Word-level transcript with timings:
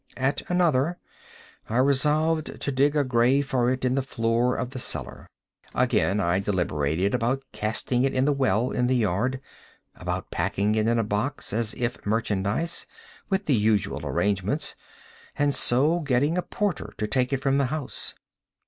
At 0.17 0.41
another, 0.49 0.97
I 1.69 1.77
resolved 1.77 2.59
to 2.59 2.71
dig 2.71 2.95
a 2.95 3.03
grave 3.03 3.45
for 3.47 3.69
it 3.69 3.85
in 3.85 3.93
the 3.93 4.01
floor 4.01 4.55
of 4.55 4.71
the 4.71 4.79
cellar. 4.79 5.27
Again, 5.75 6.19
I 6.19 6.39
deliberated 6.39 7.13
about 7.13 7.43
casting 7.51 8.03
it 8.03 8.11
in 8.11 8.25
the 8.25 8.33
well 8.33 8.71
in 8.71 8.87
the 8.87 8.95
yard—about 8.95 10.31
packing 10.31 10.73
it 10.73 10.87
in 10.87 10.97
a 10.97 11.03
box, 11.03 11.53
as 11.53 11.75
if 11.75 12.03
merchandise, 12.03 12.87
with 13.29 13.45
the 13.45 13.53
usual 13.53 14.03
arrangements, 14.03 14.75
and 15.35 15.53
so 15.53 15.99
getting 15.99 16.35
a 16.35 16.41
porter 16.41 16.93
to 16.97 17.05
take 17.05 17.31
it 17.31 17.43
from 17.43 17.59
the 17.59 17.65
house. 17.67 18.15